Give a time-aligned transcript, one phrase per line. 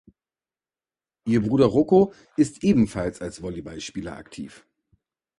[1.25, 4.65] Ihr Bruder Roko ist ebenfalls als Volleyballspieler aktiv.